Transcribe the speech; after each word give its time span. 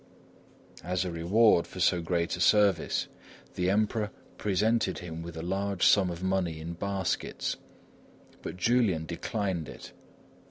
As 0.83 1.05
a 1.05 1.11
reward 1.11 1.67
for 1.67 1.79
so 1.79 2.01
great 2.01 2.35
a 2.35 2.39
service, 2.39 3.07
the 3.53 3.69
Emperor 3.69 4.09
presented 4.39 4.97
him 4.97 5.21
with 5.21 5.37
a 5.37 5.43
large 5.43 5.85
sum 5.85 6.09
of 6.09 6.23
money 6.23 6.59
in 6.59 6.73
baskets; 6.73 7.57
but 8.41 8.57
Julian 8.57 9.05
declined 9.05 9.69
it. 9.69 9.91